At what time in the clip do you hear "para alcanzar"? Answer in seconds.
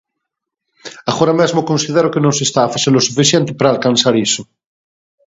3.57-4.13